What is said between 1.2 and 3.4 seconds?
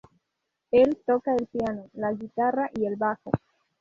el piano, la guitarra y el bajo.